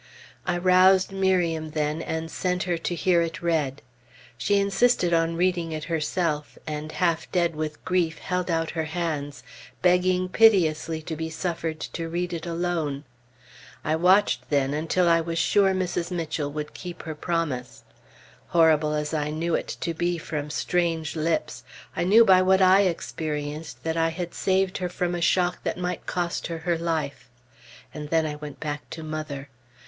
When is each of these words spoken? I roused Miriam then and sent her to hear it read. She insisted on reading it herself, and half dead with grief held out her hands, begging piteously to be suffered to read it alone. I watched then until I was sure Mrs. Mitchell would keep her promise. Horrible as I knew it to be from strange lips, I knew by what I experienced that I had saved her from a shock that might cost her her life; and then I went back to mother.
I 0.47 0.57
roused 0.57 1.11
Miriam 1.11 1.69
then 1.69 2.01
and 2.01 2.31
sent 2.31 2.63
her 2.63 2.79
to 2.79 2.95
hear 2.95 3.21
it 3.21 3.43
read. 3.43 3.83
She 4.35 4.57
insisted 4.57 5.13
on 5.13 5.35
reading 5.35 5.71
it 5.73 5.83
herself, 5.83 6.57
and 6.65 6.91
half 6.93 7.31
dead 7.31 7.53
with 7.55 7.85
grief 7.85 8.17
held 8.17 8.49
out 8.49 8.71
her 8.71 8.85
hands, 8.85 9.43
begging 9.83 10.27
piteously 10.27 11.03
to 11.03 11.15
be 11.15 11.29
suffered 11.29 11.79
to 11.79 12.09
read 12.09 12.33
it 12.33 12.47
alone. 12.47 13.03
I 13.83 13.95
watched 13.95 14.49
then 14.49 14.73
until 14.73 15.07
I 15.07 15.21
was 15.21 15.37
sure 15.37 15.71
Mrs. 15.71 16.09
Mitchell 16.09 16.51
would 16.51 16.73
keep 16.73 17.03
her 17.03 17.13
promise. 17.13 17.83
Horrible 18.47 18.93
as 18.95 19.13
I 19.13 19.29
knew 19.29 19.53
it 19.53 19.67
to 19.81 19.93
be 19.93 20.17
from 20.17 20.49
strange 20.49 21.15
lips, 21.15 21.63
I 21.95 22.05
knew 22.05 22.25
by 22.25 22.41
what 22.41 22.59
I 22.59 22.81
experienced 22.87 23.83
that 23.83 23.97
I 23.97 24.09
had 24.09 24.33
saved 24.33 24.79
her 24.79 24.89
from 24.89 25.13
a 25.13 25.21
shock 25.21 25.63
that 25.63 25.77
might 25.77 26.07
cost 26.07 26.47
her 26.47 26.57
her 26.57 26.79
life; 26.79 27.29
and 27.93 28.09
then 28.09 28.25
I 28.25 28.35
went 28.37 28.59
back 28.59 28.89
to 28.89 29.03
mother. 29.03 29.49